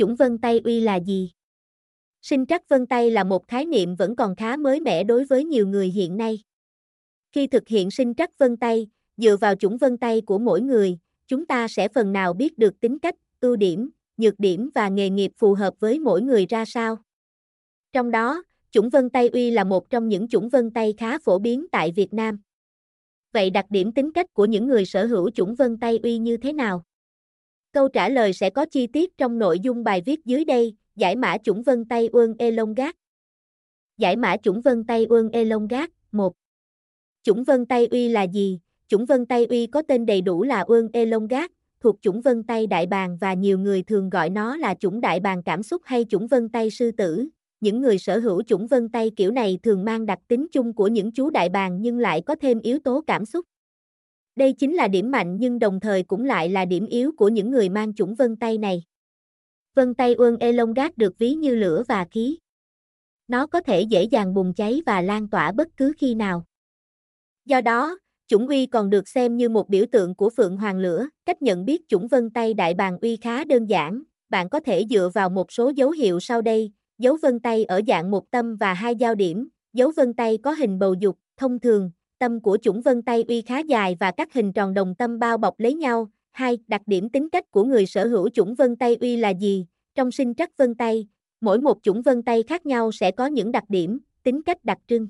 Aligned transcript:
Chủng 0.00 0.16
vân 0.16 0.38
tay 0.38 0.60
uy 0.64 0.80
là 0.80 1.00
gì? 1.00 1.30
Sinh 2.22 2.46
trắc 2.46 2.68
vân 2.68 2.86
tay 2.86 3.10
là 3.10 3.24
một 3.24 3.48
khái 3.48 3.66
niệm 3.66 3.94
vẫn 3.94 4.16
còn 4.16 4.36
khá 4.36 4.56
mới 4.56 4.80
mẻ 4.80 5.04
đối 5.04 5.24
với 5.24 5.44
nhiều 5.44 5.66
người 5.66 5.88
hiện 5.88 6.16
nay. 6.16 6.42
Khi 7.32 7.46
thực 7.46 7.68
hiện 7.68 7.90
sinh 7.90 8.14
trắc 8.14 8.38
vân 8.38 8.56
tay, 8.56 8.86
dựa 9.16 9.36
vào 9.36 9.54
chủng 9.54 9.78
vân 9.78 9.98
tay 9.98 10.20
của 10.20 10.38
mỗi 10.38 10.60
người, 10.60 10.98
chúng 11.26 11.46
ta 11.46 11.68
sẽ 11.68 11.88
phần 11.88 12.12
nào 12.12 12.32
biết 12.32 12.58
được 12.58 12.80
tính 12.80 12.98
cách, 12.98 13.14
ưu 13.40 13.56
điểm, 13.56 13.90
nhược 14.16 14.34
điểm 14.38 14.70
và 14.74 14.88
nghề 14.88 15.10
nghiệp 15.10 15.32
phù 15.38 15.54
hợp 15.54 15.74
với 15.80 15.98
mỗi 15.98 16.22
người 16.22 16.46
ra 16.46 16.64
sao. 16.64 16.96
Trong 17.92 18.10
đó, 18.10 18.42
chủng 18.70 18.90
vân 18.90 19.10
tay 19.10 19.28
uy 19.28 19.50
là 19.50 19.64
một 19.64 19.90
trong 19.90 20.08
những 20.08 20.28
chủng 20.28 20.48
vân 20.48 20.70
tay 20.70 20.94
khá 20.98 21.18
phổ 21.18 21.38
biến 21.38 21.66
tại 21.72 21.92
Việt 21.92 22.14
Nam. 22.14 22.40
Vậy 23.32 23.50
đặc 23.50 23.66
điểm 23.70 23.92
tính 23.92 24.12
cách 24.12 24.34
của 24.34 24.44
những 24.44 24.66
người 24.66 24.84
sở 24.84 25.06
hữu 25.06 25.30
chủng 25.30 25.54
vân 25.54 25.78
tay 25.78 25.98
uy 26.02 26.18
như 26.18 26.36
thế 26.36 26.52
nào? 26.52 26.84
Câu 27.72 27.88
trả 27.88 28.08
lời 28.08 28.32
sẽ 28.32 28.50
có 28.50 28.66
chi 28.66 28.86
tiết 28.86 29.18
trong 29.18 29.38
nội 29.38 29.60
dung 29.60 29.84
bài 29.84 30.02
viết 30.06 30.24
dưới 30.24 30.44
đây, 30.44 30.74
giải 30.96 31.16
mã 31.16 31.36
chủng 31.38 31.62
vân 31.62 31.84
tay 31.84 32.08
uân 32.12 32.34
elongat. 32.38 32.96
Giải 33.98 34.16
mã 34.16 34.36
chủng 34.36 34.60
vân 34.60 34.84
tay 34.84 35.06
uân 35.08 35.30
elongat 35.30 35.90
1. 36.12 36.32
Chủng 37.22 37.44
vân 37.44 37.66
tay 37.66 37.86
uy 37.86 38.08
là 38.08 38.22
gì? 38.22 38.60
Chủng 38.88 39.06
vân 39.06 39.26
tay 39.26 39.44
uy 39.44 39.66
có 39.66 39.82
tên 39.88 40.06
đầy 40.06 40.20
đủ 40.20 40.42
là 40.42 40.60
uân 40.60 40.88
elongat, 40.92 41.50
thuộc 41.80 41.96
chủng 42.00 42.20
vân 42.20 42.42
tay 42.42 42.66
đại 42.66 42.86
bàng 42.86 43.18
và 43.20 43.34
nhiều 43.34 43.58
người 43.58 43.82
thường 43.82 44.10
gọi 44.10 44.30
nó 44.30 44.56
là 44.56 44.74
chủng 44.74 45.00
đại 45.00 45.20
bàng 45.20 45.42
cảm 45.42 45.62
xúc 45.62 45.82
hay 45.84 46.04
chủng 46.08 46.26
vân 46.26 46.48
tay 46.48 46.70
sư 46.70 46.90
tử. 46.90 47.28
Những 47.60 47.80
người 47.80 47.98
sở 47.98 48.18
hữu 48.18 48.42
chủng 48.42 48.66
vân 48.66 48.88
tay 48.88 49.10
kiểu 49.16 49.30
này 49.30 49.58
thường 49.62 49.84
mang 49.84 50.06
đặc 50.06 50.18
tính 50.28 50.46
chung 50.52 50.72
của 50.72 50.88
những 50.88 51.12
chú 51.12 51.30
đại 51.30 51.48
bàng 51.48 51.82
nhưng 51.82 51.98
lại 51.98 52.22
có 52.26 52.34
thêm 52.34 52.60
yếu 52.60 52.78
tố 52.78 53.04
cảm 53.06 53.24
xúc. 53.24 53.46
Đây 54.40 54.52
chính 54.52 54.74
là 54.74 54.88
điểm 54.88 55.10
mạnh 55.10 55.36
nhưng 55.40 55.58
đồng 55.58 55.80
thời 55.80 56.02
cũng 56.02 56.24
lại 56.24 56.48
là 56.48 56.64
điểm 56.64 56.86
yếu 56.86 57.12
của 57.16 57.28
những 57.28 57.50
người 57.50 57.68
mang 57.68 57.94
chủng 57.94 58.14
vân 58.14 58.36
tay 58.36 58.58
này. 58.58 58.84
Vân 59.74 59.94
tay 59.94 60.14
uân 60.14 60.36
elongat 60.36 60.98
được 60.98 61.18
ví 61.18 61.34
như 61.34 61.54
lửa 61.54 61.82
và 61.88 62.06
khí. 62.10 62.38
Nó 63.28 63.46
có 63.46 63.60
thể 63.60 63.82
dễ 63.82 64.04
dàng 64.04 64.34
bùng 64.34 64.54
cháy 64.54 64.82
và 64.86 65.00
lan 65.00 65.28
tỏa 65.28 65.52
bất 65.52 65.68
cứ 65.76 65.92
khi 65.98 66.14
nào. 66.14 66.44
Do 67.44 67.60
đó, 67.60 67.98
chủng 68.26 68.48
uy 68.48 68.66
còn 68.66 68.90
được 68.90 69.08
xem 69.08 69.36
như 69.36 69.48
một 69.48 69.68
biểu 69.68 69.84
tượng 69.92 70.14
của 70.14 70.30
phượng 70.30 70.56
hoàng 70.56 70.78
lửa. 70.78 71.08
Cách 71.24 71.42
nhận 71.42 71.64
biết 71.64 71.88
chủng 71.88 72.08
vân 72.08 72.30
tay 72.30 72.54
đại 72.54 72.74
bàng 72.74 72.98
uy 72.98 73.16
khá 73.16 73.44
đơn 73.44 73.66
giản, 73.66 74.02
bạn 74.28 74.48
có 74.48 74.60
thể 74.60 74.86
dựa 74.90 75.10
vào 75.14 75.30
một 75.30 75.52
số 75.52 75.72
dấu 75.76 75.90
hiệu 75.90 76.20
sau 76.20 76.42
đây, 76.42 76.72
dấu 76.98 77.16
vân 77.22 77.40
tay 77.40 77.64
ở 77.64 77.80
dạng 77.86 78.10
một 78.10 78.30
tâm 78.30 78.56
và 78.56 78.74
hai 78.74 78.96
giao 78.96 79.14
điểm, 79.14 79.48
dấu 79.72 79.92
vân 79.96 80.14
tay 80.14 80.38
có 80.38 80.52
hình 80.52 80.78
bầu 80.78 80.94
dục, 80.94 81.18
thông 81.36 81.60
thường, 81.60 81.90
tâm 82.20 82.40
của 82.40 82.58
chủng 82.62 82.80
vân 82.80 83.02
tay 83.02 83.24
uy 83.28 83.42
khá 83.42 83.58
dài 83.58 83.96
và 84.00 84.10
các 84.10 84.32
hình 84.32 84.52
tròn 84.52 84.74
đồng 84.74 84.94
tâm 84.94 85.18
bao 85.18 85.38
bọc 85.38 85.60
lấy 85.60 85.74
nhau. 85.74 86.10
2. 86.32 86.58
Đặc 86.66 86.82
điểm 86.86 87.08
tính 87.08 87.30
cách 87.30 87.50
của 87.50 87.64
người 87.64 87.86
sở 87.86 88.06
hữu 88.06 88.28
chủng 88.28 88.54
vân 88.54 88.76
tay 88.76 88.96
uy 89.00 89.16
là 89.16 89.30
gì? 89.30 89.66
Trong 89.94 90.10
sinh 90.10 90.34
trắc 90.34 90.56
vân 90.56 90.74
tay, 90.74 91.06
mỗi 91.40 91.60
một 91.60 91.78
chủng 91.82 92.02
vân 92.02 92.22
tay 92.22 92.42
khác 92.42 92.66
nhau 92.66 92.92
sẽ 92.92 93.10
có 93.10 93.26
những 93.26 93.52
đặc 93.52 93.64
điểm, 93.68 93.98
tính 94.22 94.42
cách 94.42 94.64
đặc 94.64 94.78
trưng 94.86 95.08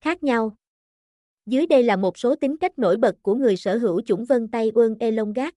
khác 0.00 0.22
nhau. 0.22 0.56
Dưới 1.46 1.66
đây 1.66 1.82
là 1.82 1.96
một 1.96 2.18
số 2.18 2.34
tính 2.34 2.56
cách 2.56 2.78
nổi 2.78 2.96
bật 2.96 3.16
của 3.22 3.34
người 3.34 3.56
sở 3.56 3.78
hữu 3.78 4.00
chủng 4.00 4.24
vân 4.24 4.48
tay 4.48 4.72
uân 4.74 4.96
elongat. 5.00 5.54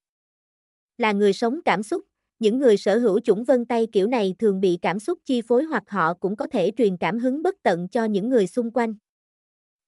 Là 0.98 1.12
người 1.12 1.34
sống 1.34 1.60
cảm 1.66 1.84
xúc, 1.84 2.02
những 2.40 2.60
người 2.60 2.78
sở 2.78 2.98
hữu 2.98 3.20
chủng 3.20 3.44
vân 3.44 3.66
tay 3.66 3.88
kiểu 3.92 4.08
này 4.08 4.36
thường 4.40 4.62
bị 4.62 4.80
cảm 4.82 5.00
xúc 5.00 5.20
chi 5.26 5.42
phối 5.42 5.64
hoặc 5.64 5.84
họ 5.88 6.14
cũng 6.14 6.36
có 6.36 6.48
thể 6.48 6.72
truyền 6.78 6.98
cảm 6.98 7.20
hứng 7.20 7.44
bất 7.44 7.56
tận 7.64 7.88
cho 7.88 8.06
những 8.06 8.30
người 8.30 8.48
xung 8.48 8.72
quanh. 8.72 8.94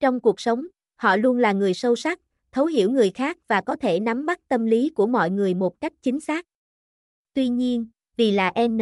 Trong 0.05 0.19
cuộc 0.19 0.39
sống, 0.39 0.67
họ 0.95 1.15
luôn 1.15 1.37
là 1.37 1.51
người 1.51 1.73
sâu 1.73 1.95
sắc, 1.95 2.19
thấu 2.51 2.65
hiểu 2.65 2.91
người 2.91 3.11
khác 3.11 3.37
và 3.47 3.61
có 3.61 3.75
thể 3.75 3.99
nắm 3.99 4.25
bắt 4.25 4.39
tâm 4.47 4.65
lý 4.65 4.89
của 4.89 5.07
mọi 5.07 5.29
người 5.29 5.53
một 5.53 5.81
cách 5.81 5.93
chính 6.01 6.19
xác. 6.19 6.45
Tuy 7.33 7.49
nhiên, 7.49 7.87
vì 8.17 8.31
là 8.31 8.53
N 8.67 8.79